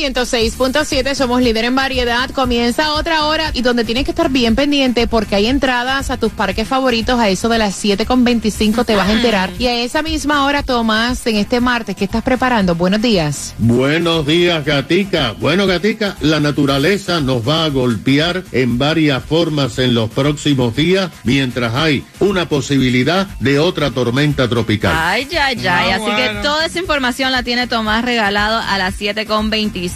[0.00, 2.30] 106.7, somos líder en variedad.
[2.30, 6.32] Comienza otra hora y donde tienes que estar bien pendiente porque hay entradas a tus
[6.32, 9.50] parques favoritos a eso de las 7.25 te vas a enterar.
[9.58, 12.74] Y a esa misma hora, Tomás, en este martes, ¿qué estás preparando?
[12.74, 13.54] Buenos días.
[13.58, 15.34] Buenos días, Gatica.
[15.38, 21.10] Bueno, Gatica, la naturaleza nos va a golpear en varias formas en los próximos días,
[21.24, 24.94] mientras hay una posibilidad de otra tormenta tropical.
[24.96, 25.90] Ay, ay, ay.
[25.90, 29.89] Así que toda esa información la tiene Tomás regalado a las 7.25.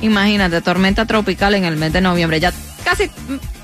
[0.00, 2.40] Imagínate, tormenta tropical en el mes de noviembre.
[2.40, 2.52] Ya
[2.84, 3.10] casi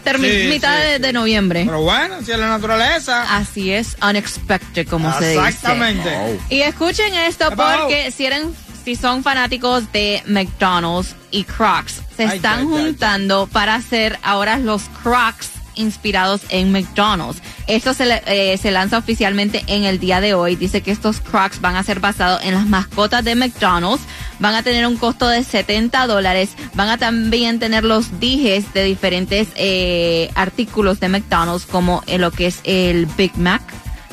[0.05, 1.63] Sí, mitad sí, de, de noviembre.
[1.65, 3.37] Pero bueno, si es la naturaleza.
[3.37, 5.49] Así es, unexpected, como se dice.
[5.49, 6.41] Exactamente.
[6.51, 8.53] Y escuchen esto porque si eran
[8.85, 14.19] si son fanáticos de McDonald's y Crocs, se Ay, están ay, ay, juntando para hacer
[14.25, 17.43] ahora los Crocs inspirados en McDonald's.
[17.67, 20.57] Esto se, le- eh, se lanza oficialmente en el día de hoy.
[20.57, 24.03] Dice que estos Crocs van a ser basados en las mascotas de McDonald's.
[24.39, 26.51] Van a tener un costo de 70 dólares.
[26.75, 32.31] Van a también tener los dijes de diferentes eh, artículos de McDonald's como eh, lo
[32.31, 33.63] que es el Big Mac,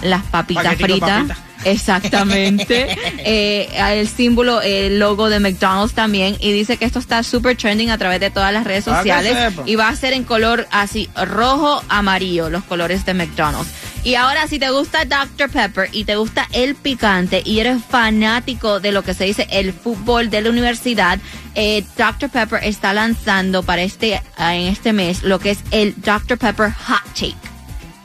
[0.02, 1.10] las papitas fritas.
[1.28, 1.49] papita.
[1.66, 2.98] Exactamente.
[3.32, 6.38] Eh, el símbolo, el logo de McDonald's también.
[6.40, 9.54] Y dice que esto está super trending a través de todas las redes sociales.
[9.66, 13.70] Y va a ser en color así, rojo, amarillo, los colores de McDonald's.
[14.04, 15.50] Y ahora, si te gusta Dr.
[15.50, 19.74] Pepper y te gusta el picante y eres fanático de lo que se dice el
[19.74, 21.20] fútbol de la universidad,
[21.56, 22.30] eh, Dr.
[22.30, 26.38] Pepper está lanzando para este, ah, en este mes lo que es el Dr.
[26.38, 27.50] Pepper Hot Take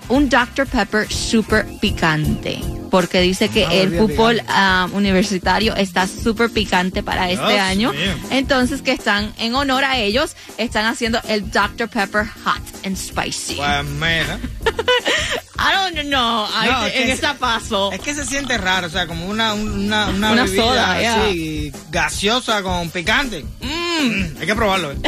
[0.08, 0.66] un Dr.
[0.66, 2.83] Pepper super picante.
[2.94, 7.92] Porque dice que Ah, el fútbol ah, universitario está súper picante para este Dios año.
[8.30, 11.88] Entonces, que están en honor a ellos, están haciendo el Dr.
[11.88, 13.56] Pepper Hot and Spicy.
[13.56, 14.38] Pues mira.
[15.58, 16.46] I don't know.
[16.46, 17.90] I- No, es en que esa se- paso.
[17.90, 21.72] Es que se siente raro, o sea, como una, una, una, Una bebida soda, así,
[21.90, 23.44] gaseosa con picante.
[23.60, 24.92] Mm, hay que probarlo.
[24.92, 24.98] ¿eh?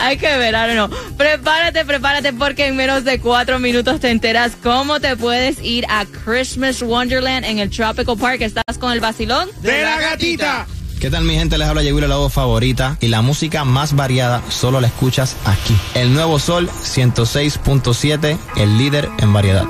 [0.00, 1.16] Hay que ver, I don't know.
[1.16, 6.06] Prepárate, prepárate, porque en menos de cuatro minutos te enteras cómo te puedes ir a
[6.06, 8.40] Christmas Wonderland en el Tropical Park.
[8.40, 9.48] ¿Estás con el vacilón?
[9.60, 10.66] De la gatita.
[11.00, 11.56] ¿Qué tal mi gente?
[11.56, 15.76] Les habla Yeguila, la voz favorita y la música más variada solo la escuchas aquí.
[15.94, 19.64] El Nuevo Sol 106.7, el líder en variedad.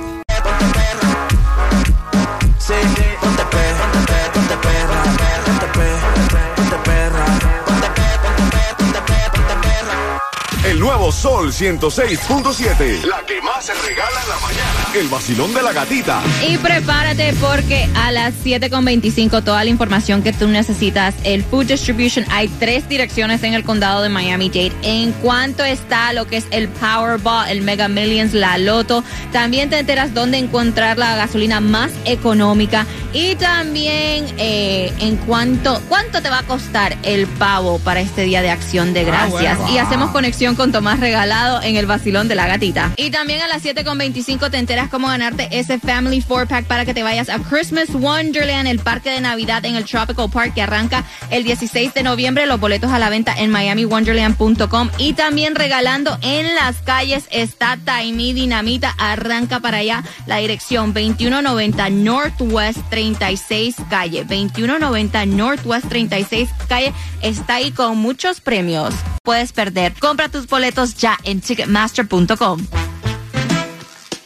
[10.90, 13.04] Nuevo Sol 106.7.
[13.04, 14.79] La que más se regala en la mañana.
[14.92, 16.20] El vacilón de la gatita.
[16.48, 22.24] Y prepárate porque a las 7.25 toda la información que tú necesitas, el Food Distribution,
[22.28, 24.72] hay tres direcciones en el condado de Miami-Dade.
[24.82, 29.78] En cuanto está lo que es el Powerball, el Mega Millions, la Loto, también te
[29.78, 36.40] enteras dónde encontrar la gasolina más económica y también eh, en cuanto, cuánto te va
[36.40, 39.58] a costar el pavo para este día de acción de gracias.
[39.58, 39.74] bueno.
[39.74, 42.92] Y hacemos conexión con Tomás Regalado en el vacilón de la gatita.
[42.96, 47.02] Y también a las 7.25 te enteras cómo ganarte ese Family 4-Pack para que te
[47.02, 51.44] vayas a Christmas Wonderland, el parque de Navidad en el Tropical Park que arranca el
[51.44, 52.46] 16 de noviembre.
[52.46, 58.32] Los boletos a la venta en miamiwonderland.com y también regalando en las calles está Taimí
[58.32, 58.94] Dinamita.
[58.98, 64.20] Arranca para allá la dirección 2190 Northwest 36 calle.
[64.20, 66.92] 2190 Northwest 36 calle
[67.22, 68.94] está ahí con muchos premios.
[69.22, 69.92] Puedes perder.
[69.94, 72.89] Compra tus boletos ya en ticketmaster.com.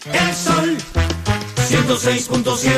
[0.07, 0.77] El sol
[1.67, 2.69] 106.7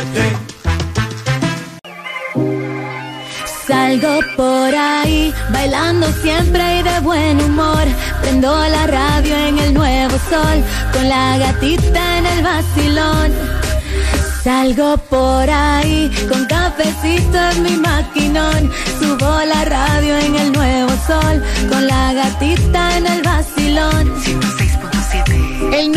[3.67, 7.82] Salgo por ahí, bailando siempre y de buen humor.
[8.23, 10.62] Prendo la radio en el nuevo sol,
[10.93, 13.32] con la gatita en el vacilón.
[14.44, 18.70] Salgo por ahí con cafecito en mi maquinón.
[19.00, 24.36] Subo la radio en el nuevo sol con la gatita en el vacilón.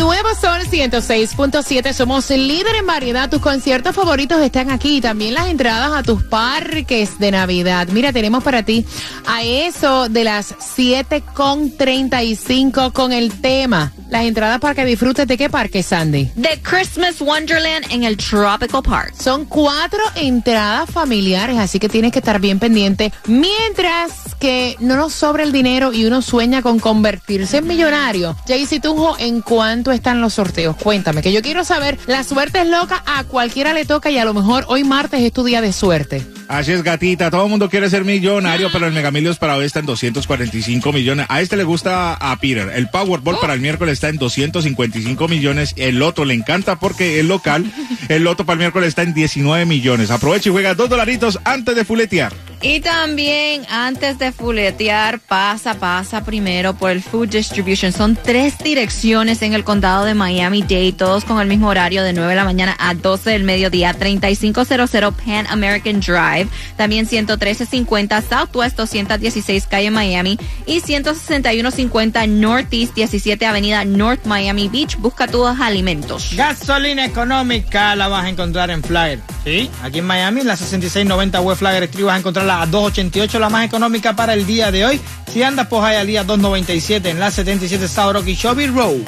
[0.00, 1.92] El nuevo sol 106.7.
[1.92, 3.28] Somos líder en variedad.
[3.28, 5.02] Tus conciertos favoritos están aquí.
[5.02, 7.86] También las entradas a tus parques de Navidad.
[7.88, 8.86] Mira, tenemos para ti
[9.26, 13.92] a eso de las 7.35 con el tema.
[14.10, 16.26] Las entradas para que disfrutes de qué parque, Sandy?
[16.40, 19.14] The Christmas Wonderland en el Tropical Park.
[19.16, 23.12] Son cuatro entradas familiares, así que tienes que estar bien pendiente.
[23.26, 28.36] Mientras que no nos sobra el dinero y uno sueña con convertirse en millonario.
[28.48, 30.76] Jaycee Tunjo, ¿en cuánto están los sorteos?
[30.76, 31.96] Cuéntame, que yo quiero saber.
[32.06, 35.32] La suerte es loca, a cualquiera le toca y a lo mejor hoy martes es
[35.32, 36.39] tu día de suerte.
[36.50, 37.30] Así es, gatita.
[37.30, 41.26] Todo el mundo quiere ser millonario, pero el Megamilios para hoy está en 245 millones.
[41.28, 42.72] A este le gusta a Peter.
[42.74, 45.74] El Powerball para el miércoles está en 255 millones.
[45.76, 47.70] El Loto le encanta porque el local,
[48.08, 50.10] el Loto para el miércoles está en 19 millones.
[50.10, 52.32] Aprovecha y juega dos dolaritos antes de fuletear.
[52.62, 57.90] Y también antes de fuletear, pasa, pasa primero por el Food Distribution.
[57.90, 62.28] Son tres direcciones en el condado de Miami-Dade, todos con el mismo horario de 9
[62.28, 63.94] de la mañana a 12 del mediodía.
[63.94, 66.48] 3500 Pan American Drive.
[66.76, 74.98] También 11350 Southwest 216 Calle Miami y 16150 Northeast 17 Avenida North Miami Beach.
[74.98, 76.32] Busca tus alimentos.
[76.36, 79.18] Gasolina económica la vas a encontrar en Flyer.
[79.44, 83.48] Sí, aquí en Miami, la 6690 West Flagger Street vas a encontrarla a 288, la
[83.48, 85.00] más económica para el día de hoy.
[85.32, 88.98] Si andas por día 297 en la 77 South Rocky Shelby Road.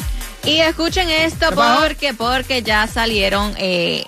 [0.45, 3.55] Y escuchen esto porque porque ya salieron.
[3.59, 4.05] eh,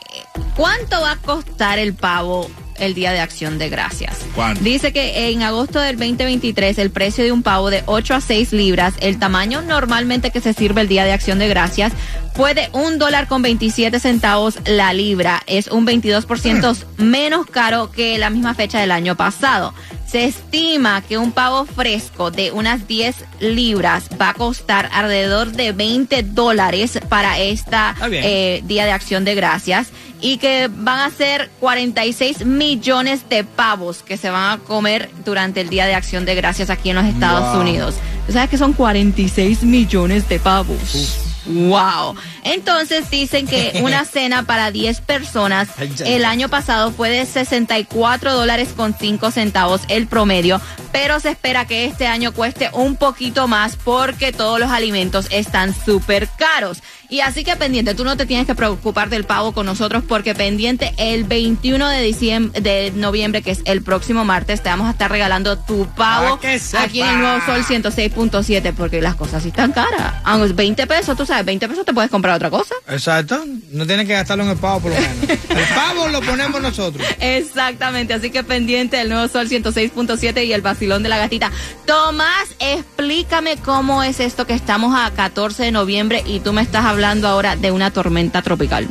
[0.56, 2.48] ¿Cuánto va a costar el pavo
[2.79, 4.19] el día de Acción de Gracias?
[4.35, 4.62] ¿Cuánto?
[4.62, 8.53] Dice que en agosto del 2023 el precio de un pavo de 8 a 6
[8.53, 11.93] libras, el tamaño normalmente que se sirve el día de Acción de Gracias,
[12.35, 15.43] fue de un dólar con 27 centavos la libra.
[15.47, 19.73] Es un 22% menos caro que la misma fecha del año pasado.
[20.06, 25.73] Se estima que un pavo fresco de unas 10 libras va a costar alrededor de
[25.73, 28.23] 20 dólares para esta bien.
[28.25, 29.89] eh, Día de Acción de Gracias
[30.21, 35.61] y que van a ser 46 millones de pavos que se van a comer durante
[35.61, 37.61] el Día de Acción de Gracias aquí en los Estados Wow.
[37.61, 37.95] Unidos.
[38.27, 41.19] ¿Tú sabes que son 46 millones de pavos?
[41.47, 42.15] Wow.
[42.44, 45.69] Entonces dicen que una cena para 10 personas
[46.06, 50.61] el año pasado fue de 64 dólares con 5 centavos el promedio,
[50.93, 55.75] pero se espera que este año cueste un poquito más porque todos los alimentos están
[55.75, 56.82] súper caros.
[57.08, 60.35] Y así que pendiente, tú no te tienes que preocupar del pago con nosotros porque
[60.35, 64.91] pendiente el 21 de diciembre, de noviembre, que es el próximo martes, te vamos a
[64.91, 66.41] estar regalando tu pavo
[66.79, 70.14] aquí en el Nuevo Sol 106.7 porque las cosas sí están caras.
[70.25, 72.75] Aunque es 20 pesos, tú sabes, 20 pesos te puedes comprar otra cosa.
[72.88, 73.44] Exacto.
[73.70, 75.31] No tienes que gastarlo en el pavo por lo menos.
[75.31, 77.06] El pavo lo ponemos nosotros.
[77.20, 81.50] Exactamente, así que pendiente del nuevo Sol 106.7 y el vacilón de la gatita.
[81.86, 86.84] Tomás, explícame cómo es esto que estamos a 14 de noviembre y tú me estás
[86.84, 88.88] hablando ahora de una tormenta tropical.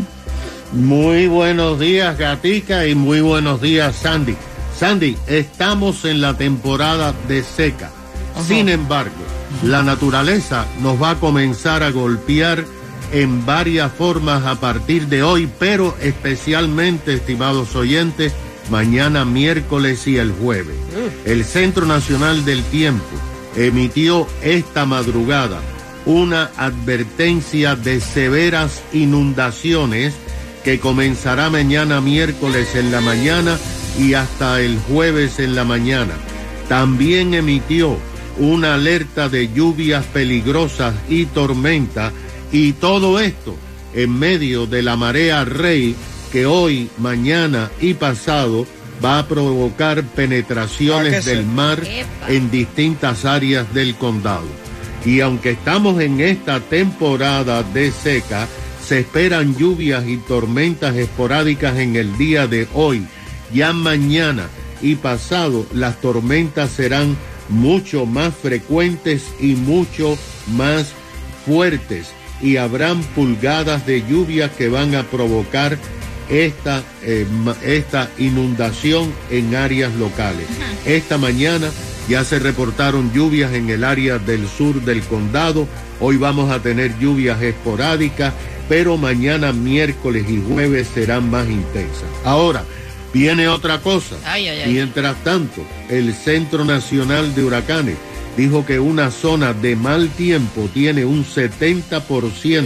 [0.73, 4.35] Muy buenos días, Gatica, y muy buenos días, Sandy.
[4.75, 7.91] Sandy, estamos en la temporada de seca.
[8.47, 9.13] Sin embargo,
[9.61, 12.65] la naturaleza nos va a comenzar a golpear
[13.13, 18.33] en varias formas a partir de hoy, pero especialmente, estimados oyentes,
[18.69, 20.75] mañana miércoles y el jueves.
[21.23, 23.05] El Centro Nacional del Tiempo
[23.55, 25.61] emitió esta madrugada
[26.05, 30.13] una advertencia de severas inundaciones
[30.63, 33.57] que comenzará mañana miércoles en la mañana
[33.99, 36.13] y hasta el jueves en la mañana.
[36.67, 37.97] También emitió
[38.39, 42.11] una alerta de lluvias peligrosas y tormenta
[42.53, 43.57] y todo esto
[43.93, 45.95] en medio de la marea rey
[46.31, 48.65] que hoy, mañana y pasado
[49.03, 51.81] va a provocar penetraciones del mar
[52.27, 54.47] en distintas áreas del condado.
[55.03, 58.47] Y aunque estamos en esta temporada de seca,
[58.87, 63.05] se esperan lluvias y tormentas esporádicas en el día de hoy.
[63.51, 64.47] Ya mañana
[64.81, 67.17] y pasado las tormentas serán
[67.49, 70.17] mucho más frecuentes y mucho
[70.55, 70.93] más
[71.45, 72.09] fuertes
[72.43, 75.77] y habrán pulgadas de lluvia que van a provocar
[76.29, 77.25] esta, eh,
[77.63, 80.45] esta inundación en áreas locales.
[80.85, 81.69] Esta mañana
[82.09, 85.67] ya se reportaron lluvias en el área del sur del condado.
[86.01, 88.33] Hoy vamos a tener lluvias esporádicas,
[88.67, 92.09] pero mañana miércoles y jueves serán más intensas.
[92.25, 92.65] Ahora,
[93.13, 94.17] viene otra cosa.
[94.25, 94.73] Ay, ay, ay.
[94.73, 97.95] Mientras tanto, el Centro Nacional de Huracanes
[98.37, 102.63] dijo que una zona de mal tiempo tiene un 70%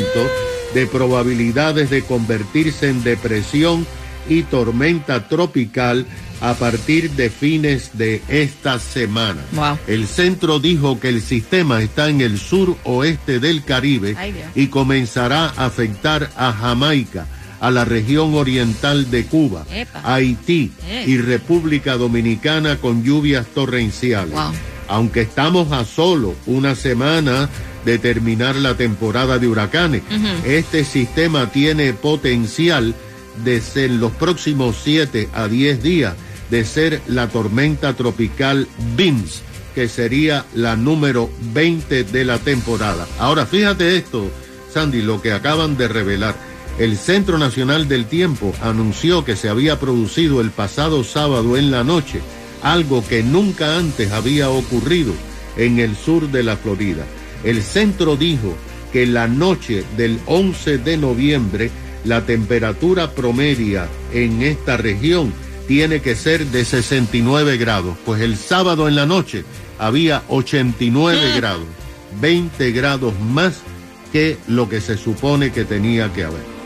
[0.74, 3.86] de probabilidades de convertirse en depresión
[4.30, 6.06] y tormenta tropical
[6.42, 9.42] a partir de fines de esta semana.
[9.54, 9.78] Wow.
[9.88, 14.68] El centro dijo que el sistema está en el sur oeste del Caribe Ay, y
[14.68, 17.26] comenzará a afectar a Jamaica,
[17.60, 20.02] a la región oriental de Cuba, Epa.
[20.04, 21.06] Haití Eh.
[21.08, 24.34] y República Dominicana con lluvias torrenciales.
[24.34, 24.52] Wow.
[24.88, 27.50] Aunque estamos a solo una semana
[27.86, 30.04] de terminar la temporada de huracanes,
[30.46, 32.96] este sistema tiene potencial
[33.44, 36.14] de ser en los próximos 7 a 10 días
[36.50, 39.42] de ser la tormenta tropical Vince,
[39.76, 43.08] que sería la número 20 de la temporada.
[43.20, 44.30] Ahora, fíjate esto,
[44.74, 46.36] Sandy, lo que acaban de revelar.
[46.80, 51.84] El Centro Nacional del Tiempo anunció que se había producido el pasado sábado en la
[51.84, 52.22] noche
[52.62, 55.14] algo que nunca antes había ocurrido
[55.58, 57.06] en el sur de la Florida.
[57.44, 58.56] El centro dijo
[58.92, 61.72] que la noche del 11 de noviembre
[62.04, 65.34] la temperatura promedia en esta región
[65.68, 69.44] tiene que ser de 69 grados, pues el sábado en la noche
[69.78, 71.66] había 89 grados,
[72.22, 73.62] 20 grados más
[74.14, 76.58] que lo que se supone que tenía que haber.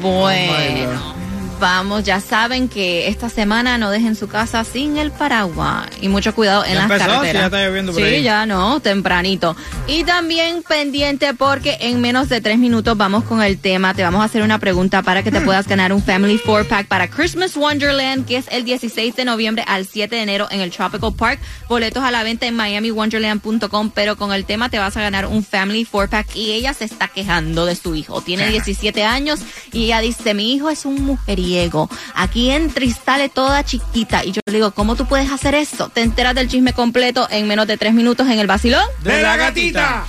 [0.00, 1.14] Bueno,
[1.58, 6.34] vamos, ya saben que esta semana no dejen su casa sin el paraguas y mucho
[6.34, 7.32] cuidado en Ya las empezó, carreteras.
[7.32, 8.22] sí, ya está lloviendo por Sí, ahí.
[8.22, 9.56] ya no, tempranito.
[9.86, 13.94] Y también pendiente porque en menos de tres minutos vamos con el tema.
[13.94, 15.44] Te vamos a hacer una pregunta para que te Hmm.
[15.44, 19.64] puedas ganar un Family Four Pack para Christmas Wonderland, que es el 16 de noviembre
[19.66, 21.40] al 7 de enero en el Tropical Park.
[21.68, 25.44] Boletos a la venta en miamiwonderland.com, pero con el tema te vas a ganar un
[25.44, 28.20] Family Four Pack y ella se está quejando de su hijo.
[28.20, 29.40] Tiene 17 años
[29.72, 31.04] y ella dice, mi hijo es un
[31.44, 31.88] mujeriego.
[32.14, 34.24] Aquí entra y sale toda chiquita.
[34.24, 35.88] Y yo le digo, ¿cómo tú puedes hacer eso?
[35.88, 38.84] Te enteras del chisme completo en menos de tres minutos en el vacilón.
[39.02, 40.06] De la gatita.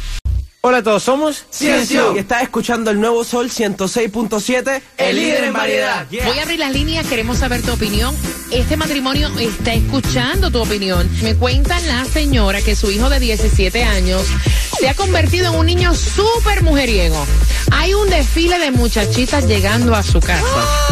[0.62, 2.16] Hola a todos, somos Ciencio.
[2.16, 6.08] y estás escuchando el nuevo Sol 106.7, el líder en variedad.
[6.10, 8.16] Voy a abrir las líneas, queremos saber tu opinión.
[8.50, 11.08] Este matrimonio está escuchando tu opinión.
[11.22, 14.24] Me cuenta la señora que su hijo de 17 años
[14.80, 17.24] se ha convertido en un niño súper mujeriego.
[17.72, 20.85] Hay un desfile de muchachitas llegando a su casa.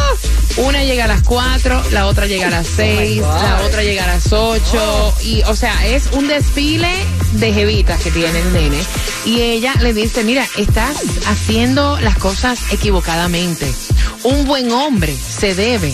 [0.58, 4.08] Una llega a las 4, la otra llega a las 6, la otra llega a
[4.08, 5.16] las 8.
[5.24, 6.94] Y, o sea, es un desfile
[7.34, 8.78] de jevitas que tiene el nene.
[9.26, 13.74] Y ella le dice, mira, estás haciendo las cosas equivocadamente.
[14.24, 15.94] Un buen hombre se debe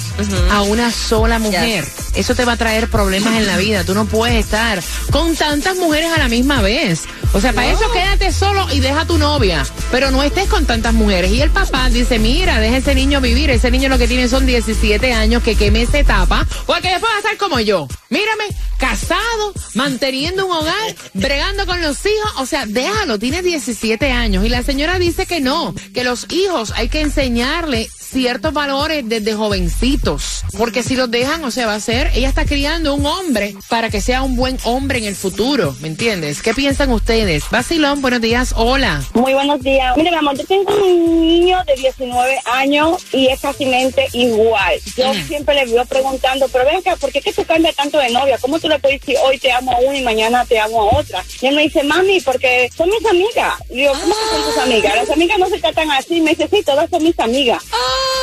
[0.52, 1.86] a una sola mujer.
[2.16, 3.86] Eso te va a traer problemas en la vida.
[3.86, 7.04] Tú no puedes estar con tantas mujeres a la misma vez.
[7.34, 9.66] O sea, para eso quédate solo y deja a tu novia.
[9.92, 11.32] Pero no estés con tantas mujeres.
[11.32, 13.50] Y el papá dice, mira, deja ese niño vivir.
[13.52, 16.46] Ese niño lo que tiene son 17 años, que queme esa etapa.
[16.66, 17.88] Porque después va a estar como yo.
[18.10, 18.46] Mírame,
[18.78, 22.32] casado, manteniendo un hogar, bregando con los hijos.
[22.38, 24.44] O sea, déjalo, tiene 17 años.
[24.44, 29.36] Y la señora dice que no, que los hijos hay que enseñarle ciertos valores desde
[29.36, 30.44] jovencitos.
[30.58, 33.90] Porque si los dejan, o sea, va a ser, ella está criando un hombre para
[33.90, 35.76] que sea un buen hombre en el futuro.
[35.82, 36.42] ¿Me entiendes?
[36.42, 37.19] ¿Qué piensan ustedes?
[37.52, 39.04] Basilón, buenos días, hola.
[39.14, 39.98] Muy buenos días.
[39.98, 43.70] Mire, mi amor, yo tengo un niño de 19 años y es casi
[44.14, 44.80] igual.
[44.96, 48.10] Yo siempre le vivo preguntando, pero ven acá, ¿por qué que tú cambias tanto de
[48.12, 48.38] novia?
[48.38, 50.98] ¿Cómo tú le puedes decir hoy te amo a una y mañana te amo a
[50.98, 51.22] otra?
[51.42, 53.54] Y él me dice, mami, porque son mis amigas.
[53.70, 54.96] Y digo, ¿cómo que son tus amigas?
[54.96, 56.22] Las amigas no se tratan así.
[56.22, 57.62] Me dice, sí, todas son mis amigas.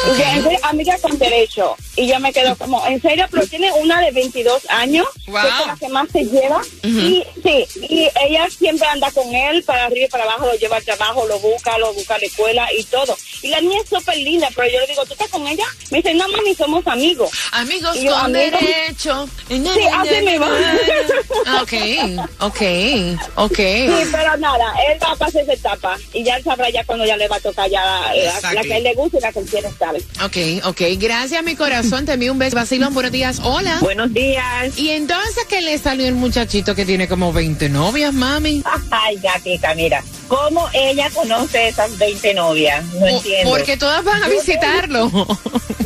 [0.07, 1.77] Y yo, en serio, amigas con derecho.
[1.97, 5.67] Y yo me quedo como, en serio, pero tiene una de 22 años, que es
[5.67, 6.63] la que más se lleva.
[6.83, 10.77] Y sí, y ella siempre anda con él para arriba y para abajo, lo lleva
[10.77, 13.17] al trabajo, lo busca, lo busca a la escuela y todo.
[13.43, 15.65] Y la niña es súper linda, pero yo le digo, ¿tú estás con ella?
[15.91, 17.31] Me dice, no, mami, somos amigos.
[17.53, 18.61] Amigos yo, con amigos.
[18.61, 19.29] derecho.
[19.49, 20.47] Sí, así mismo.
[21.63, 21.73] Ok,
[22.41, 22.61] ok,
[23.37, 23.57] ok.
[23.57, 27.05] Sí, pero nada, él va a pasar esa etapa y ya él sabrá ya cuando
[27.07, 28.53] ya le va a tocar ya la, la- Exacto.
[28.55, 29.95] la que él le gusta y la que él quiere estar.
[30.25, 30.81] Ok, ok.
[30.99, 32.05] Gracias, mi corazón.
[32.05, 32.57] Te envío un beso.
[32.57, 33.41] Basilón, buenos días.
[33.43, 33.79] Hola.
[33.81, 34.77] Buenos días.
[34.79, 38.63] Y entonces, ¿qué le salió el muchachito que tiene como 20 novias, mami?
[38.91, 42.85] Ay, gatita, mira, ¿cómo ella conoce esas 20 novias?
[42.95, 43.51] No entiendo.
[43.51, 45.11] Porque todas van a visitarlo.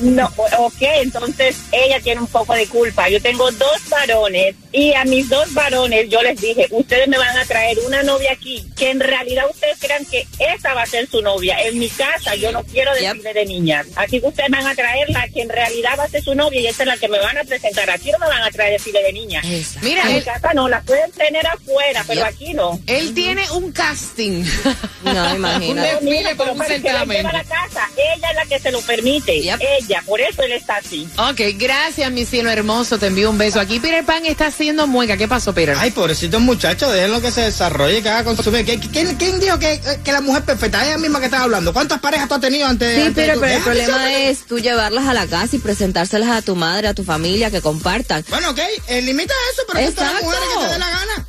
[0.02, 3.10] No, ok, entonces ella tiene un poco de culpa.
[3.10, 7.36] Yo tengo dos varones y a mis dos varones yo les dije, ustedes me van
[7.36, 11.06] a traer una novia aquí, que en realidad ustedes crean que esa va a ser
[11.06, 11.60] su novia.
[11.64, 13.88] En mi casa yo no quiero decirle de niñas.
[13.96, 16.66] Aquí ustedes van a traer la que en realidad va a ser su novia y
[16.68, 17.90] esa es la que me van a presentar.
[17.90, 19.42] Aquí no me van a traer decirle de niña.
[19.82, 22.79] Mira, en mi él- casa no, la pueden tener afuera, pero aquí no.
[22.86, 24.44] Él tiene un casting.
[25.02, 25.96] No, imagínate.
[25.96, 27.16] un desfile un certamen.
[27.16, 27.88] lleva a la casa.
[27.96, 29.32] Ella es la que se lo permite.
[29.38, 31.08] Ella, por eso él está así.
[31.16, 32.98] Ok, gracias, mi cielo hermoso.
[32.98, 33.58] Te envío un beso.
[33.60, 35.16] Aquí Peter Pan está haciendo mueca.
[35.16, 35.74] ¿Qué pasó, Peter?
[35.78, 38.60] Ay, pobrecito muchacho, déjenlo que se desarrolle, que haga con su vida.
[38.64, 40.84] ¿Qui- ¿Quién, quién dijo que, que la mujer perfecta?
[40.86, 41.72] Ella misma que estaba hablando.
[41.72, 42.94] ¿Cuántas parejas tú has tenido antes?
[42.94, 43.40] Sí, antes de pero, tú?
[43.40, 46.88] pero el problema eso- es tú llevarlas a la casa y presentárselas a tu madre,
[46.88, 48.22] a tu familia, que compartan.
[48.28, 48.58] Bueno, ok,
[48.88, 51.26] eh, limita eso, pero que mujeres que te dé la gana.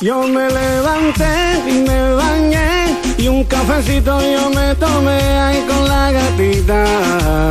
[0.00, 6.10] Yo me levanté y me bañé y un cafecito yo me tomé ahí con la
[6.10, 7.50] gatita.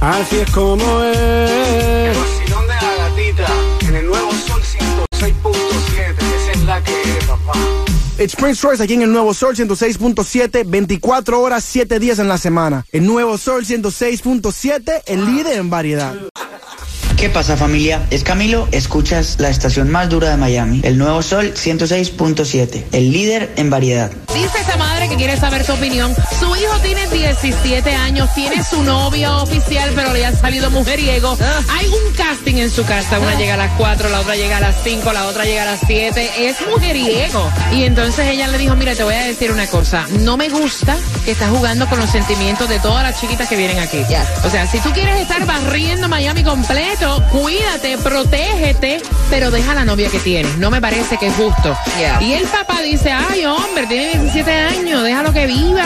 [0.00, 2.18] Así es como es.
[2.18, 3.46] vacilón de la gatita
[3.86, 6.16] en el nuevo Sol 106.7.
[6.18, 7.52] Esa es la que es, papá.
[8.18, 12.38] It's Prince Royce aquí en el Nuevo Sol 106.7, 24 horas, 7 días en la
[12.38, 12.84] semana.
[12.90, 16.14] El Nuevo Sol 106.7, el líder en variedad.
[17.16, 18.02] ¿Qué pasa familia?
[18.10, 23.52] Es Camilo, escuchas la estación más dura de Miami, el Nuevo Sol 106.7, el líder
[23.56, 24.10] en variedad.
[24.34, 26.14] Dice esta madre que quiere saber tu opinión.
[26.38, 31.38] Su hijo tiene 17 años, tiene su novia oficial, pero le ha salido mujeriego.
[31.70, 33.18] Hay un casting en su casa.
[33.20, 35.66] Una llega a las 4, la otra llega a las 5, la otra llega a
[35.66, 36.48] las 7.
[36.48, 37.48] Es mujeriego.
[37.72, 40.04] Y entonces ella le dijo, mira, te voy a decir una cosa.
[40.20, 43.78] No me gusta que estás jugando con los sentimientos de todas las chiquitas que vienen
[43.78, 44.02] aquí.
[44.44, 49.84] O sea, si tú quieres estar barriendo Miami completo, cuídate, protégete, pero deja a la
[49.84, 50.56] novia que tienes.
[50.58, 51.76] No me parece que es justo.
[52.20, 55.84] Y el papá dice, ay, hombre, tiene 17 años, déjalo que viva.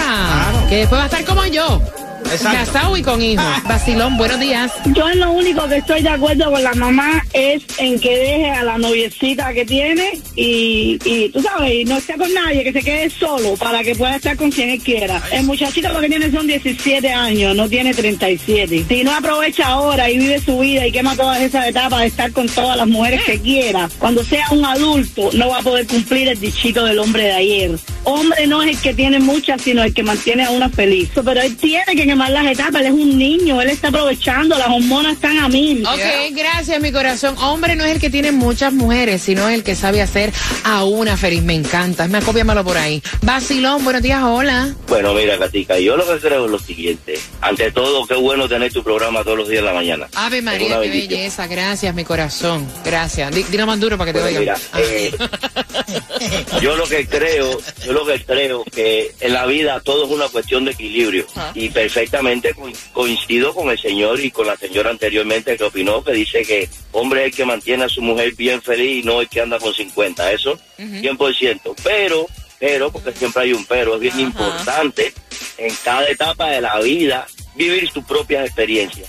[0.68, 1.80] Que después va a estar como yo.
[2.28, 3.44] Casado y con hijos.
[3.64, 4.70] Vacilón, buenos días.
[4.86, 8.50] Yo en lo único que estoy de acuerdo con la mamá es en que deje
[8.50, 12.72] a la noviecita que tiene y, y tú sabes, y no esté con nadie, que
[12.72, 15.22] se quede solo para que pueda estar con quien él quiera.
[15.32, 18.84] El muchachito lo que tiene son 17 años, no tiene 37.
[18.86, 22.30] Si no aprovecha ahora y vive su vida y quema todas esas etapas de estar
[22.32, 26.28] con todas las mujeres que quiera, cuando sea un adulto no va a poder cumplir
[26.28, 27.78] el dichito del hombre de ayer.
[28.04, 31.10] Hombre no es el que tiene muchas, sino el que mantiene a una feliz.
[31.14, 34.66] Pero él tiene que quemar las etapas, él es un niño, él está aprovechando, las
[34.68, 35.86] hormonas están a mil.
[35.86, 36.00] Ok,
[36.34, 37.36] gracias, mi corazón.
[37.38, 40.32] Hombre no es el que tiene muchas mujeres, sino el que sabe hacer
[40.64, 41.42] a una feliz.
[41.44, 42.08] Me encanta.
[42.08, 43.00] Me acópiamelo por ahí.
[43.22, 44.74] Vacilón, buenos días, hola.
[44.88, 47.14] Bueno, mira, Gatica, yo lo que creo es lo siguiente.
[47.40, 50.08] Ante todo, qué bueno tener tu programa todos los días en la mañana.
[50.16, 51.08] Ave Es María, qué bendición.
[51.10, 51.46] belleza.
[51.46, 52.66] Gracias, mi corazón.
[52.84, 53.32] Gracias.
[53.32, 54.56] Di- Dilo más duro para que te Bueno, oigan.
[54.72, 55.12] mira, eh,
[56.62, 60.28] yo lo que creo, yo lo que creo que en la vida todo es una
[60.28, 61.26] cuestión de equilibrio.
[61.54, 66.12] Y perfectamente co- coincido con el señor y con la señora anteriormente que opinó que
[66.12, 69.28] dice que hombre es el que mantiene a su mujer bien feliz y no el
[69.28, 70.58] que anda con 50, eso
[71.02, 72.26] 100%, pero
[72.60, 75.12] pero porque siempre hay un pero, es bien importante
[75.58, 79.08] en cada etapa de la vida vivir sus propias experiencias.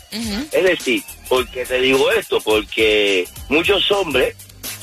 [0.51, 4.35] Es decir, porque te digo esto, porque muchos hombres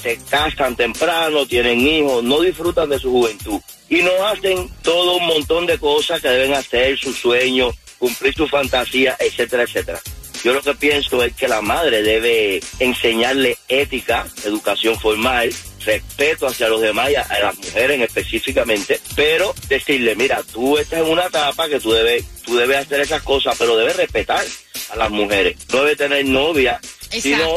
[0.03, 5.27] se casan temprano, tienen hijos, no disfrutan de su juventud y no hacen todo un
[5.27, 10.01] montón de cosas que deben hacer, sus sueños, cumplir su fantasía, etcétera, etcétera.
[10.45, 15.53] Yo lo que pienso es que la madre debe enseñarle ética, educación formal,
[15.85, 21.01] respeto hacia los demás y a, las mujeres en específicamente, pero decirle, mira, tú estás
[21.01, 24.45] en una etapa que tú debes, tú debes hacer esas cosas, pero debes respetar
[24.91, 25.57] a las mujeres.
[25.73, 26.81] No debes tener novia,
[27.11, 27.57] sino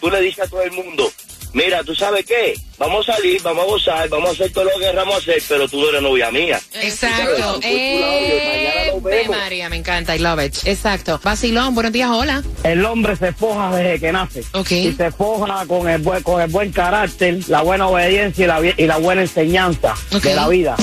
[0.00, 1.10] tú le dices a todo el mundo,
[1.52, 4.70] mira, tú sabes qué, vamos a salir, vamos a gozar, vamos a hacer todo lo
[4.78, 6.60] que queramos hacer, pero tú no eres novia mía.
[6.74, 7.60] Exacto.
[7.62, 10.14] Ave María, me encanta.
[10.16, 10.54] I love it.
[10.64, 11.20] Exacto.
[11.22, 12.42] Vacilón, buenos días, hola.
[12.62, 14.44] El hombre se forja desde que nace.
[14.70, 18.60] Y se forja con el, buen, con el buen carácter, la buena obediencia y la,
[18.60, 20.76] vi- y la buena enseñanza de la vida.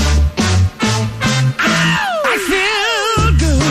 [1.56, 3.62] I feel good.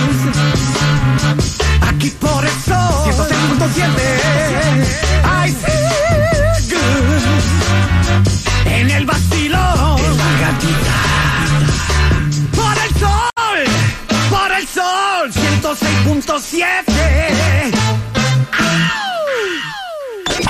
[1.89, 4.12] Aquí por el sol 106.7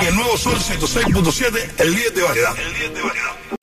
[0.01, 2.57] Y el nuevo Sol 106.7, el líder de variedad.
[2.57, 3.62] El líder de variedad.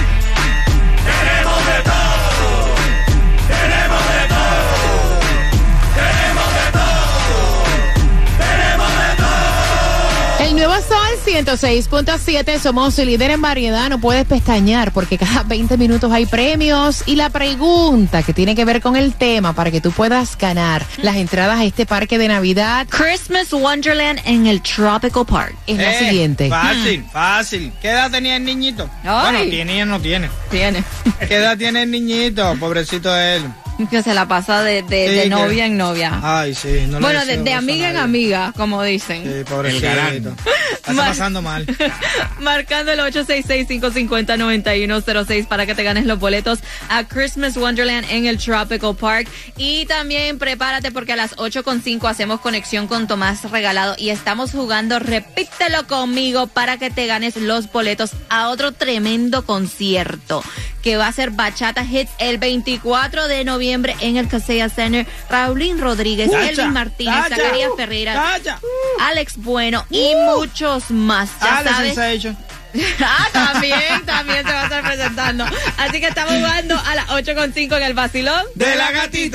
[11.45, 17.03] 106.7, somos el líder en variedad, no puedes pestañear porque cada 20 minutos hay premios
[17.07, 20.85] y la pregunta que tiene que ver con el tema para que tú puedas ganar
[21.03, 25.55] las entradas a este parque de Navidad Christmas Wonderland en el Tropical Park.
[25.67, 26.49] es la Eh, siguiente.
[26.49, 27.73] Fácil, fácil.
[27.81, 28.89] ¿Qué edad tenía el niñito?
[29.03, 29.33] Ay.
[29.33, 30.29] Bueno, tiene o no tiene.
[30.51, 30.85] Tiene.
[31.27, 32.55] ¿Qué edad tiene el niñito?
[32.61, 33.45] Pobrecito de él.
[33.91, 36.21] Que se la pasa de, de- Sí, de que- novia en novia.
[36.23, 36.85] Ay, sí.
[36.89, 39.23] No bueno, de, amiga en amiga, como dicen.
[39.25, 40.35] Sí, pobrecito.
[40.73, 41.67] Está pasando mal.
[42.41, 48.95] Marcando el 866-550-9106 para que te ganes los boletos a Christmas Wonderland en el Tropical
[48.97, 49.29] Park.
[49.57, 54.99] Y también prepárate porque a las 8.5 hacemos conexión con Tomás Regalado y estamos jugando
[54.99, 60.43] Repítelo conmigo para que te ganes los boletos a otro tremendo concierto
[60.83, 65.07] que va a ser Bachata Hits el 24 de noviembre en el Casella Center.
[65.29, 68.61] Raulín Rodríguez, Cacha, Elvin Martínez, cacha, Zacarías uh, Ferreira, cacha.
[69.01, 71.31] Alex Bueno y muchos más.
[71.41, 72.27] Ya Alex sabes.
[73.01, 75.45] Ah, también, también se va a estar presentando.
[75.77, 79.29] Así que estamos jugando a las 8.5 en el vacilón De la gatita.